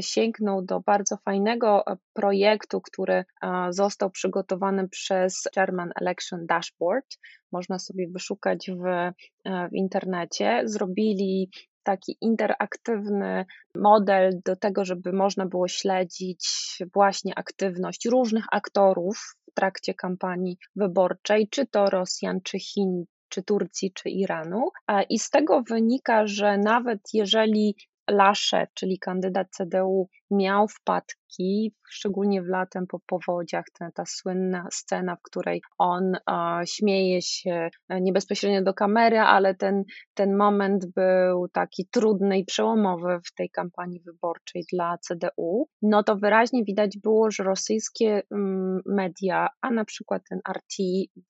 sięgną 0.00 0.64
do 0.64 0.80
bardzo 0.80 1.16
fajnego 1.16 1.86
e, 1.86 1.96
projektu, 2.12 2.80
który 2.80 3.24
został 3.70 4.10
przygotowany 4.10 4.88
przez 4.88 5.42
German 5.56 5.90
Election 6.00 6.46
Dashboard. 6.46 7.06
Można 7.52 7.78
sobie 7.78 8.08
wyszukać 8.08 8.70
w, 8.70 8.86
e, 8.86 9.12
w 9.68 9.74
internecie. 9.74 10.62
Zrobili 10.64 11.50
taki 11.82 12.16
interaktywny 12.20 13.44
model 13.76 14.40
do 14.44 14.56
tego, 14.56 14.84
żeby 14.84 15.12
można 15.12 15.46
było 15.46 15.68
śledzić 15.68 16.48
właśnie 16.94 17.32
aktywność 17.38 18.06
różnych 18.06 18.44
aktorów 18.52 19.36
trakcie 19.54 19.94
kampanii 19.94 20.58
wyborczej, 20.76 21.48
czy 21.48 21.66
to 21.66 21.86
Rosjan, 21.86 22.40
czy 22.40 22.58
Chin, 22.58 23.04
czy 23.28 23.42
Turcji, 23.42 23.92
czy 23.92 24.08
Iranu. 24.08 24.70
I 25.08 25.18
z 25.18 25.30
tego 25.30 25.62
wynika, 25.62 26.26
że 26.26 26.58
nawet 26.58 27.00
jeżeli 27.12 27.76
Lasze, 28.10 28.66
czyli 28.74 28.98
kandydat 28.98 29.50
CDU, 29.50 30.08
miał 30.30 30.68
wpadki, 30.68 31.74
szczególnie 31.90 32.42
w 32.42 32.48
latem 32.48 32.86
po 32.86 33.00
powodziach, 33.06 33.64
ta, 33.78 33.90
ta 33.90 34.04
słynna 34.06 34.68
scena, 34.70 35.16
w 35.16 35.22
której 35.22 35.62
on 35.78 36.12
śmieje 36.64 37.22
się 37.22 37.68
e, 37.88 38.00
nie 38.00 38.12
bezpośrednio 38.12 38.62
do 38.62 38.74
kamery, 38.74 39.18
ale 39.18 39.54
ten, 39.54 39.84
ten 40.14 40.36
moment 40.36 40.86
był 40.86 41.48
taki 41.48 41.88
trudny 41.90 42.38
i 42.38 42.44
przełomowy 42.44 43.20
w 43.26 43.34
tej 43.34 43.50
kampanii 43.50 44.00
wyborczej 44.00 44.64
dla 44.72 44.98
CDU, 44.98 45.68
no 45.82 46.02
to 46.02 46.16
wyraźnie 46.16 46.64
widać 46.64 46.98
było, 46.98 47.30
że 47.30 47.42
rosyjskie 47.42 48.22
mm, 48.30 48.80
media, 48.86 49.48
a 49.60 49.70
na 49.70 49.84
przykład 49.84 50.22
ten 50.28 50.40
RT 50.48 50.76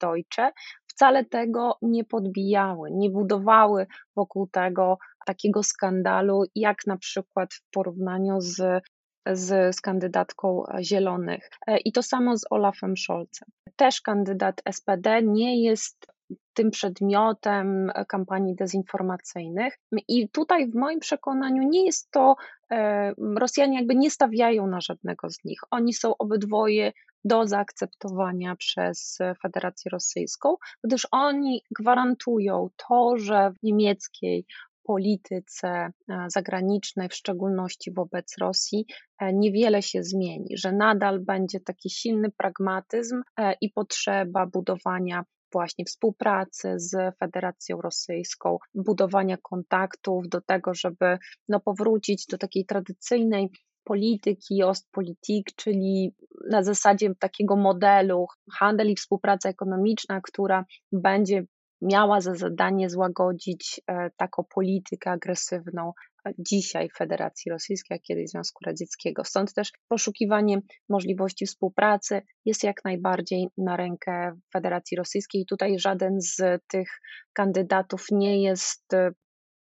Deutsche, 0.00 0.52
wcale 0.95 1.25
tego 1.25 1.78
nie 1.83 2.04
podbijały, 2.04 2.90
nie 2.93 3.11
budowały 3.11 3.87
wokół 4.16 4.49
tego 4.52 4.99
takiego 5.25 5.62
skandalu, 5.62 6.43
jak 6.54 6.87
na 6.87 6.97
przykład 6.97 7.54
w 7.54 7.71
porównaniu 7.71 8.40
z, 8.40 8.85
z, 9.33 9.76
z 9.76 9.81
kandydatką 9.81 10.62
Zielonych. 10.83 11.50
E, 11.66 11.78
I 11.78 11.93
to 11.93 12.02
samo 12.02 12.37
z 12.37 12.45
Olafem 12.50 12.97
Scholzem. 12.97 13.49
Też 13.76 14.00
kandydat 14.00 14.62
SPD 14.73 15.23
nie 15.23 15.62
jest 15.62 16.07
tym 16.54 16.71
przedmiotem 16.71 17.93
kampanii 18.09 18.54
dezinformacyjnych. 18.54 19.78
I 20.09 20.28
tutaj, 20.28 20.71
w 20.71 20.75
moim 20.75 21.00
przekonaniu, 21.00 21.62
nie 21.69 21.87
jest 21.87 22.11
to, 22.11 22.37
e, 22.71 23.12
Rosjanie 23.38 23.78
jakby 23.78 23.95
nie 23.95 24.11
stawiają 24.11 24.66
na 24.66 24.81
żadnego 24.81 25.31
z 25.31 25.45
nich. 25.45 25.61
Oni 25.71 25.93
są 25.93 26.16
obydwoje 26.16 26.93
do 27.25 27.47
zaakceptowania 27.47 28.57
przez 28.57 29.19
Federację 29.43 29.88
Rosyjską, 29.93 30.57
gdyż 30.85 31.09
oni 31.11 31.62
gwarantują 31.78 32.69
to, 32.88 33.16
że 33.16 33.50
w 33.50 33.62
niemieckiej 33.62 34.47
polityce 34.85 35.69
e, 35.69 35.91
zagranicznej, 36.29 37.09
w 37.09 37.14
szczególności 37.14 37.93
wobec 37.93 38.38
Rosji, 38.38 38.87
e, 39.21 39.33
niewiele 39.33 39.83
się 39.83 40.03
zmieni, 40.03 40.57
że 40.57 40.73
nadal 40.73 41.21
będzie 41.21 41.61
taki 41.61 41.91
silny 41.91 42.31
pragmatyzm 42.31 43.23
e, 43.38 43.55
i 43.61 43.71
potrzeba 43.71 44.47
budowania 44.47 45.25
właśnie 45.53 45.85
współpracy 45.85 46.75
z 46.76 47.17
Federacją 47.19 47.81
Rosyjską, 47.81 48.59
budowania 48.75 49.37
kontaktów 49.37 50.29
do 50.29 50.41
tego, 50.41 50.75
żeby 50.75 51.19
no, 51.49 51.61
powrócić 51.61 52.26
do 52.26 52.38
takiej 52.38 52.67
tradycyjnej 52.67 53.50
polityki, 53.85 54.62
Ostpolitik, 54.62 55.47
czyli 55.57 56.14
na 56.50 56.62
zasadzie 56.62 57.14
takiego 57.14 57.57
modelu 57.57 58.26
handel 58.53 58.91
i 58.91 58.97
współpraca 58.97 59.49
ekonomiczna, 59.49 60.21
która 60.21 60.64
będzie 60.93 61.45
miała 61.83 62.21
za 62.21 62.35
zadanie 62.35 62.90
złagodzić 62.90 63.81
e, 63.87 64.11
taką 64.16 64.45
politykę 64.54 65.11
agresywną 65.11 65.93
e, 66.26 66.33
dzisiaj 66.38 66.88
Federacji 66.97 67.50
Rosyjskiej, 67.50 67.97
a 67.97 68.00
kiedyś 68.00 68.31
Związku 68.31 68.64
Radzieckiego. 68.66 69.25
Stąd 69.25 69.54
też 69.54 69.73
poszukiwanie 69.88 70.59
możliwości 70.88 71.47
współpracy 71.47 72.23
jest 72.45 72.64
jak 72.64 72.85
najbardziej 72.85 73.49
na 73.59 73.76
rękę 73.76 74.37
Federacji 74.52 74.97
Rosyjskiej. 74.97 75.43
I 75.43 75.47
tutaj 75.47 75.78
żaden 75.78 76.21
z 76.21 76.62
tych 76.69 76.88
kandydatów 77.33 78.07
nie 78.11 78.43
jest 78.43 78.95
e, 78.95 79.11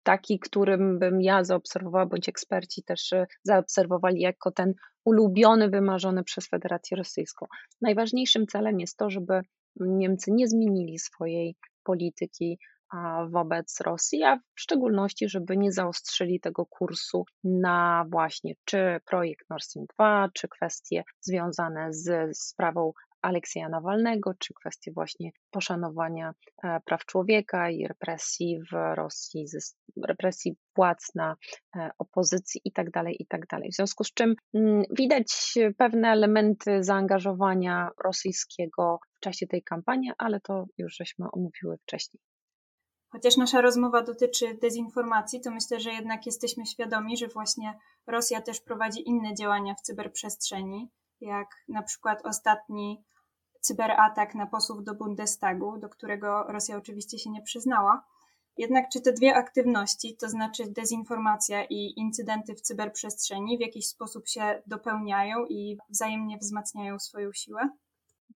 taki, 0.03 0.39
którym 0.39 0.99
bym 0.99 1.21
ja 1.21 1.43
zaobserwowała, 1.43 2.05
bądź 2.05 2.29
eksperci 2.29 2.83
też 2.83 3.09
zaobserwowali 3.43 4.21
jako 4.21 4.51
ten 4.51 4.73
ulubiony, 5.05 5.69
wymarzony 5.69 6.23
przez 6.23 6.47
Federację 6.49 6.97
Rosyjską. 6.97 7.45
Najważniejszym 7.81 8.47
celem 8.47 8.79
jest 8.79 8.97
to, 8.97 9.09
żeby 9.09 9.41
Niemcy 9.79 10.31
nie 10.31 10.47
zmienili 10.47 10.99
swojej 10.99 11.55
polityki 11.83 12.59
wobec 13.29 13.81
Rosji, 13.81 14.23
a 14.23 14.37
w 14.37 14.61
szczególności, 14.61 15.29
żeby 15.29 15.57
nie 15.57 15.71
zaostrzyli 15.71 16.39
tego 16.39 16.65
kursu 16.65 17.25
na 17.43 18.05
właśnie 18.09 18.53
czy 18.65 18.99
projekt 19.05 19.49
Nord 19.49 19.63
Stream 19.63 19.85
2, 19.95 20.29
czy 20.33 20.47
kwestie 20.47 21.03
związane 21.21 21.93
z 21.93 22.37
sprawą 22.37 22.93
Aleksieja 23.23 23.69
Nawalnego, 23.69 24.33
czy 24.39 24.53
kwestie 24.53 24.91
właśnie 24.91 25.31
poszanowania 25.51 26.33
e, 26.63 26.79
praw 26.85 27.05
człowieka 27.05 27.69
i 27.69 27.87
represji 27.87 28.59
w 28.71 28.95
Rosji, 28.95 29.45
represji 30.07 30.55
płac 30.73 31.11
na 31.15 31.35
e, 31.75 31.89
opozycji 31.99 32.61
itd., 32.65 32.91
tak 32.91 33.19
itd. 33.19 33.45
Tak 33.49 33.63
w 33.71 33.75
związku 33.75 34.03
z 34.03 34.13
czym 34.13 34.35
mm, 34.53 34.83
widać 34.97 35.53
pewne 35.77 36.11
elementy 36.11 36.83
zaangażowania 36.83 37.89
rosyjskiego 38.03 38.99
w 39.17 39.19
czasie 39.19 39.47
tej 39.47 39.63
kampanii, 39.63 40.11
ale 40.17 40.39
to 40.39 40.65
już 40.77 40.95
żeśmy 40.95 41.25
omówiły 41.31 41.77
wcześniej. 41.77 42.21
Chociaż 43.13 43.37
nasza 43.37 43.61
rozmowa 43.61 44.01
dotyczy 44.01 44.57
dezinformacji, 44.61 45.41
to 45.41 45.51
myślę, 45.51 45.79
że 45.79 45.91
jednak 45.91 46.25
jesteśmy 46.25 46.65
świadomi, 46.65 47.17
że 47.17 47.27
właśnie 47.27 47.79
Rosja 48.07 48.41
też 48.41 48.61
prowadzi 48.61 49.09
inne 49.09 49.33
działania 49.33 49.75
w 49.75 49.81
cyberprzestrzeni, 49.81 50.89
jak 51.23 51.47
na 51.67 51.83
przykład 51.83 52.25
ostatni 52.25 53.03
cyberatak 53.61 54.35
na 54.35 54.47
posłów 54.47 54.83
do 54.83 54.95
Bundestagu, 54.95 55.77
do 55.77 55.89
którego 55.89 56.43
Rosja 56.43 56.77
oczywiście 56.77 57.19
się 57.19 57.29
nie 57.29 57.41
przyznała. 57.41 58.05
Jednak 58.57 58.85
czy 58.93 59.01
te 59.01 59.13
dwie 59.13 59.35
aktywności, 59.35 60.17
to 60.17 60.29
znaczy 60.29 60.63
dezinformacja 60.67 61.65
i 61.65 61.93
incydenty 61.97 62.55
w 62.55 62.61
cyberprzestrzeni, 62.61 63.57
w 63.57 63.61
jakiś 63.61 63.87
sposób 63.87 64.27
się 64.27 64.61
dopełniają 64.67 65.45
i 65.45 65.77
wzajemnie 65.89 66.37
wzmacniają 66.37 66.99
swoją 66.99 67.29
siłę? 67.33 67.69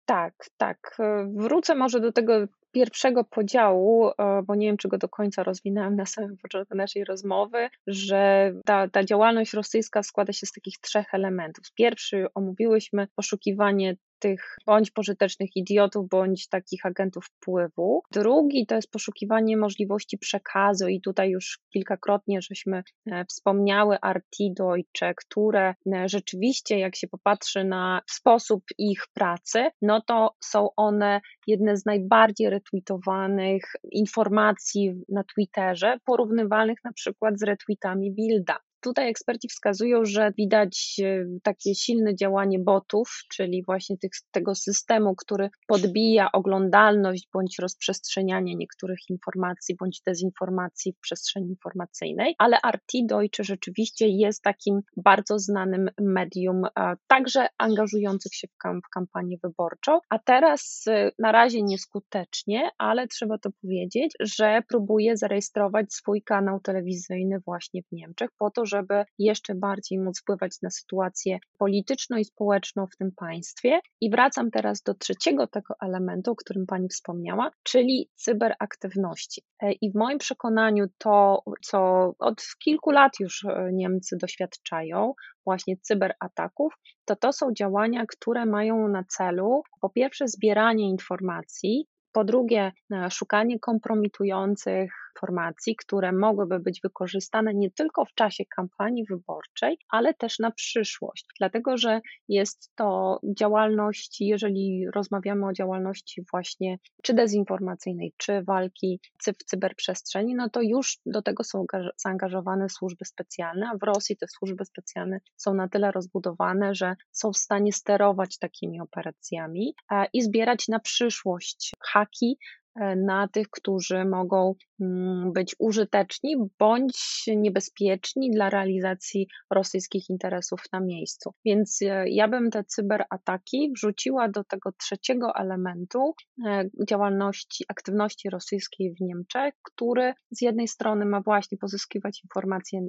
Tak, 0.05 0.33
tak. 0.57 0.97
Wrócę 1.35 1.75
może 1.75 1.99
do 1.99 2.11
tego 2.11 2.33
pierwszego 2.75 3.23
podziału, 3.23 4.07
e, 4.07 4.41
bo 4.43 4.55
nie 4.55 4.67
wiem, 4.67 4.77
czy 4.77 4.87
go 4.87 4.97
do 4.97 5.09
końca 5.09 5.43
rozwinęłam 5.43 5.95
na 5.95 6.05
samym 6.05 6.37
początku 6.43 6.75
naszej 6.75 7.03
rozmowy, 7.03 7.69
że 7.87 8.53
ta, 8.65 8.89
ta 8.89 9.03
działalność 9.03 9.53
rosyjska 9.53 10.03
składa 10.03 10.33
się 10.33 10.45
z 10.45 10.51
takich 10.51 10.77
trzech 10.77 11.13
elementów. 11.13 11.65
Pierwszy 11.75 12.27
omówiłyśmy 12.33 13.07
poszukiwanie 13.15 13.95
tych 14.19 14.57
bądź 14.65 14.91
pożytecznych 14.91 15.49
idiotów, 15.55 16.09
bądź 16.09 16.49
takich 16.49 16.85
agentów 16.85 17.25
wpływu. 17.25 18.01
Drugi 18.11 18.65
to 18.65 18.75
jest 18.75 18.91
poszukiwanie 18.91 19.57
możliwości 19.57 20.17
przekazu 20.17 20.87
i 20.87 21.01
tutaj 21.01 21.29
już 21.29 21.59
kilkakrotnie 21.73 22.41
żeśmy 22.41 22.83
e, 23.11 23.25
wspomniały 23.25 23.97
Arti 24.01 24.53
Deutsche, 24.53 25.13
które 25.15 25.73
e, 25.93 26.09
rzeczywiście 26.09 26.79
jak 26.79 26.95
się 26.95 27.07
popatrzy 27.07 27.63
na 27.63 28.01
sposób 28.09 28.63
ich 28.77 29.03
pracy, 29.13 29.69
no 29.81 30.01
to 30.01 30.35
są 30.43 30.69
one 30.75 31.21
jedne 31.47 31.77
z 31.77 31.85
najbardziej 31.85 32.49
retweetowanych 32.49 33.63
informacji 33.91 34.93
na 35.09 35.23
Twitterze, 35.23 35.97
porównywalnych 36.05 36.77
na 36.83 36.93
przykład 36.93 37.39
z 37.39 37.43
retweetami 37.43 38.11
Bilda. 38.11 38.57
Tutaj 38.85 39.09
eksperci 39.09 39.47
wskazują, 39.47 40.05
że 40.05 40.31
widać 40.37 40.95
e, 41.03 41.25
takie 41.43 41.75
silne 41.75 42.15
działanie 42.15 42.59
botów, 42.59 43.09
czyli 43.33 43.63
właśnie 43.63 43.97
tych, 43.97 44.11
tego 44.31 44.55
systemu, 44.55 45.15
który 45.15 45.49
podbija 45.67 46.31
oglądalność 46.31 47.27
bądź 47.33 47.59
rozprzestrzenianie 47.59 48.55
niektórych 48.55 48.99
informacji 49.09 49.75
bądź 49.79 50.01
dezinformacji 50.05 50.93
w 50.93 50.99
przestrzeni 50.99 51.49
informacyjnej, 51.49 52.35
ale 52.37 52.57
RT 52.71 52.91
Deutsche 53.09 53.43
rzeczywiście 53.43 54.07
jest 54.07 54.41
takim 54.41 54.81
bardzo 54.97 55.39
znanym 55.39 55.89
medium, 56.01 56.61
także 57.07 57.47
angażujących 57.57 58.35
się 58.35 58.47
w, 58.47 58.57
kamp 58.57 58.85
w 58.85 58.89
kampanię 58.89 59.37
wyborczą, 59.43 59.99
a 60.09 60.19
teraz 60.19 60.83
e, 60.87 61.11
na 61.19 61.31
razie 61.31 61.61
nieskutecznie, 61.63 62.69
ale 62.77 63.07
trzeba 63.07 63.37
to 63.37 63.49
powiedzieć, 63.61 64.13
że 64.19 64.61
próbuje 64.69 65.17
zarejestrować 65.17 65.93
swój 65.93 66.21
kanał 66.21 66.59
telewizyjny 66.59 67.39
właśnie 67.45 67.81
w 67.83 67.91
Niemczech 67.91 68.29
po 68.37 68.51
to, 68.51 68.65
żeby 68.65 68.74
jeszcze 69.19 69.55
bardziej 69.55 69.99
móc 69.99 70.21
wpływać 70.21 70.61
na 70.61 70.69
sytuację 70.69 71.39
polityczną 71.57 72.17
i 72.17 72.25
społeczną 72.25 72.87
w 72.87 72.97
tym 72.97 73.11
państwie. 73.11 73.79
I 74.01 74.09
wracam 74.09 74.51
teraz 74.51 74.81
do 74.81 74.93
trzeciego 74.93 75.47
tego 75.47 75.73
elementu, 75.81 76.31
o 76.31 76.35
którym 76.35 76.65
Pani 76.65 76.89
wspomniała, 76.89 77.51
czyli 77.63 78.09
cyberaktywności. 78.15 79.41
E, 79.61 79.71
I 79.71 79.91
w 79.91 79.95
moim 79.95 80.17
przekonaniu 80.17 80.85
to, 80.97 81.43
co 81.61 81.79
od 82.19 82.43
kilku 82.63 82.91
lat 82.91 83.19
już 83.19 83.45
e, 83.45 83.69
Niemcy 83.73 84.17
doświadczają, 84.21 85.13
właśnie 85.45 85.77
cyberataków, 85.77 86.73
to 87.05 87.15
to 87.15 87.33
są 87.33 87.53
działania, 87.53 88.05
które 88.05 88.45
mają 88.45 88.87
na 88.87 89.03
celu 89.03 89.63
po 89.81 89.89
pierwsze 89.89 90.27
zbieranie 90.27 90.89
informacji, 90.89 91.87
po 92.11 92.23
drugie 92.23 92.71
e, 92.91 93.11
szukanie 93.11 93.59
kompromitujących 93.59 95.04
informacji, 95.15 95.75
które 95.75 96.11
mogłyby 96.11 96.59
być 96.59 96.81
wykorzystane 96.83 97.53
nie 97.53 97.71
tylko 97.71 98.05
w 98.05 98.13
czasie 98.13 98.43
kampanii 98.55 99.05
wyborczej, 99.09 99.77
ale 99.89 100.13
też 100.13 100.39
na 100.39 100.51
przyszłość, 100.51 101.25
dlatego 101.39 101.77
że 101.77 102.01
jest 102.27 102.71
to 102.75 103.19
działalność, 103.39 104.21
jeżeli 104.21 104.85
rozmawiamy 104.95 105.47
o 105.47 105.53
działalności 105.53 106.23
właśnie 106.31 106.77
czy 107.03 107.13
dezinformacyjnej, 107.13 108.13
czy 108.17 108.43
walki 108.43 108.99
w 109.25 109.43
cyberprzestrzeni, 109.45 110.35
no 110.35 110.49
to 110.49 110.61
już 110.61 110.97
do 111.05 111.21
tego 111.21 111.43
są 111.43 111.65
zaangażowane 111.97 112.69
służby 112.69 113.05
specjalne, 113.05 113.69
a 113.73 113.77
w 113.77 113.83
Rosji 113.83 114.17
te 114.17 114.27
służby 114.27 114.65
specjalne 114.65 115.19
są 115.35 115.53
na 115.53 115.69
tyle 115.69 115.91
rozbudowane, 115.91 116.75
że 116.75 116.95
są 117.11 117.31
w 117.31 117.37
stanie 117.37 117.73
sterować 117.73 118.37
takimi 118.37 118.81
operacjami 118.81 119.75
i 120.13 120.21
zbierać 120.21 120.67
na 120.67 120.79
przyszłość 120.79 121.71
haki, 121.79 122.37
E, 122.64 122.64
na 122.95 123.27
tych, 123.27 123.49
którzy 123.49 124.05
mogą 124.05 124.55
mm, 124.81 125.33
być 125.33 125.55
użyteczni 125.59 126.35
bądź 126.59 127.23
niebezpieczni 127.27 128.31
dla 128.31 128.49
realizacji 128.49 129.27
rosyjskich 129.49 130.09
interesów 130.09 130.61
na 130.73 130.79
miejscu. 130.79 131.33
Więc 131.45 131.81
e, 131.81 132.09
ja 132.09 132.27
bym 132.27 132.49
te 132.51 132.63
cyberataki 132.63 133.71
wrzuciła 133.75 134.29
do 134.29 134.43
tego 134.43 134.71
trzeciego 134.71 135.35
elementu 135.35 136.13
e, 136.45 136.69
działalności, 136.89 137.65
aktywności 137.67 138.29
rosyjskiej 138.29 138.95
w 138.95 139.01
Niemczech, 139.01 139.53
który 139.63 140.13
z 140.31 140.41
jednej 140.41 140.67
strony 140.67 141.05
ma 141.05 141.21
właśnie 141.21 141.57
pozyskiwać 141.57 142.21
informacje 142.23 142.79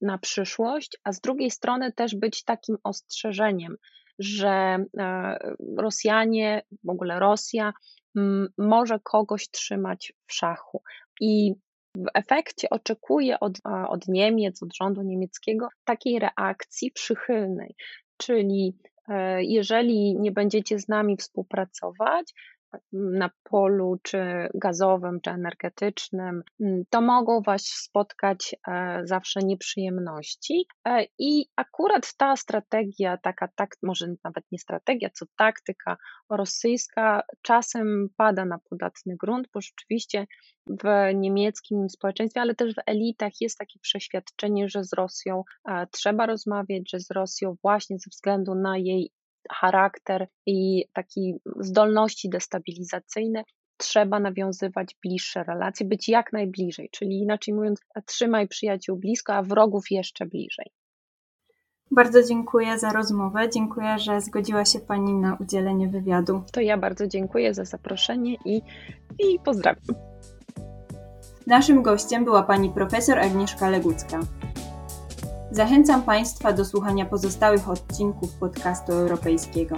na 0.00 0.18
przyszłość, 0.18 0.98
a 1.04 1.12
z 1.12 1.20
drugiej 1.20 1.50
strony 1.50 1.92
też 1.92 2.16
być 2.16 2.44
takim 2.44 2.76
ostrzeżeniem, 2.84 3.76
że 4.18 4.78
Rosjanie, 5.78 6.62
w 6.84 6.90
ogóle 6.90 7.18
Rosja, 7.18 7.72
może 8.58 8.98
kogoś 9.02 9.50
trzymać 9.50 10.12
w 10.26 10.32
szachu. 10.32 10.82
I 11.20 11.54
w 11.96 12.06
efekcie 12.14 12.70
oczekuje 12.70 13.40
od, 13.40 13.58
od 13.88 14.08
Niemiec, 14.08 14.62
od 14.62 14.76
rządu 14.76 15.02
niemieckiego 15.02 15.68
takiej 15.84 16.18
reakcji 16.18 16.92
przychylnej. 16.92 17.74
Czyli 18.16 18.76
e, 19.08 19.44
jeżeli 19.44 20.16
nie 20.18 20.32
będziecie 20.32 20.78
z 20.78 20.88
nami 20.88 21.16
współpracować, 21.16 22.34
na 22.92 23.30
polu 23.42 23.96
czy 24.02 24.48
gazowym, 24.54 25.20
czy 25.20 25.30
energetycznym, 25.30 26.42
mm, 26.60 26.82
to 26.90 27.00
mogą 27.00 27.42
Was 27.42 27.62
spotkać 27.66 28.56
e, 28.68 29.00
zawsze 29.04 29.40
nieprzyjemności. 29.40 30.66
E, 30.88 31.06
I 31.18 31.46
akurat 31.56 32.14
ta 32.16 32.36
strategia, 32.36 33.16
taka, 33.16 33.48
tak, 33.48 33.76
może 33.82 34.06
nawet 34.24 34.44
nie 34.52 34.58
strategia, 34.58 35.10
co 35.10 35.26
taktyka 35.36 35.96
rosyjska, 36.30 37.22
czasem 37.42 38.08
pada 38.16 38.44
na 38.44 38.58
podatny 38.70 39.16
grunt, 39.16 39.48
bo 39.54 39.60
rzeczywiście 39.60 40.26
w 40.66 41.14
niemieckim 41.14 41.88
społeczeństwie, 41.88 42.40
ale 42.40 42.54
też 42.54 42.74
w 42.74 42.82
elitach 42.86 43.32
jest 43.40 43.58
takie 43.58 43.78
przeświadczenie, 43.80 44.68
że 44.68 44.84
z 44.84 44.92
Rosją 44.92 45.42
e, 45.68 45.86
trzeba 45.92 46.26
rozmawiać, 46.26 46.90
że 46.90 47.00
z 47.00 47.10
Rosją 47.10 47.56
właśnie 47.62 47.98
ze 47.98 48.10
względu 48.10 48.54
na 48.54 48.78
jej 48.78 49.12
charakter 49.52 50.28
i 50.46 50.84
taki 50.92 51.34
zdolności 51.60 52.28
destabilizacyjne, 52.28 53.44
trzeba 53.76 54.20
nawiązywać 54.20 54.96
bliższe 55.02 55.44
relacje, 55.44 55.86
być 55.86 56.08
jak 56.08 56.32
najbliżej, 56.32 56.88
czyli 56.92 57.18
inaczej 57.18 57.54
mówiąc, 57.54 57.80
trzymaj 58.06 58.48
przyjaciół 58.48 58.96
blisko, 58.96 59.34
a 59.34 59.42
wrogów 59.42 59.90
jeszcze 59.90 60.26
bliżej. 60.26 60.66
Bardzo 61.90 62.22
dziękuję 62.22 62.78
za 62.78 62.92
rozmowę. 62.92 63.50
Dziękuję, 63.50 63.98
że 63.98 64.20
zgodziła 64.20 64.64
się 64.64 64.78
Pani 64.80 65.14
na 65.14 65.36
udzielenie 65.40 65.88
wywiadu. 65.88 66.42
To 66.52 66.60
ja 66.60 66.76
bardzo 66.76 67.06
dziękuję 67.06 67.54
za 67.54 67.64
zaproszenie 67.64 68.36
i, 68.44 68.62
i 69.18 69.38
pozdrawiam. 69.44 69.96
Naszym 71.46 71.82
gościem 71.82 72.24
była 72.24 72.42
pani 72.42 72.70
profesor 72.70 73.18
Agnieszka 73.18 73.70
Legucka. 73.70 74.20
Zachęcam 75.50 76.02
Państwa 76.02 76.52
do 76.52 76.64
słuchania 76.64 77.06
pozostałych 77.06 77.68
odcinków 77.68 78.34
podcastu 78.34 78.92
europejskiego. 78.92 79.76